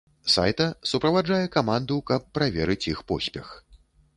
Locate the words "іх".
2.93-3.07